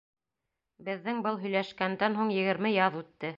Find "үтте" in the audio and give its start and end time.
3.05-3.29